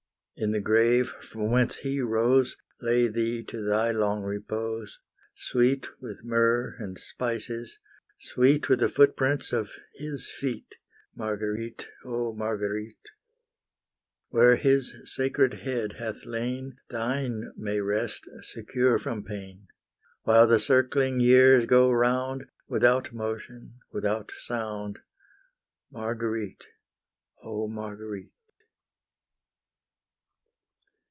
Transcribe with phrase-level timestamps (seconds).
[0.43, 4.99] In the grave from whence He rose, Lay thee to thy long repose,
[5.35, 7.77] Sweet with myrrh and spices,
[8.17, 10.77] sweet With the footprints of His feet,
[11.13, 13.09] Marguerite, oh Marguerite!
[14.29, 19.67] Where His sacred head hath lain, Thine may rest, secure from pain.
[20.23, 24.97] While the circling years go round, Without motion, without sound,
[25.91, 26.65] Marguerite,
[27.43, 28.31] oh Marguerite!